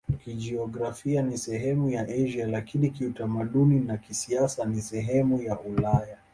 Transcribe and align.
Kijiografia 0.23 1.21
ni 1.21 1.37
sehemu 1.37 1.89
ya 1.89 2.01
Asia, 2.03 2.47
lakini 2.47 2.89
kiutamaduni 2.89 3.79
na 3.79 3.97
kisiasa 3.97 4.65
ni 4.65 4.81
sehemu 4.81 5.41
ya 5.41 5.59
Ulaya. 5.59 6.17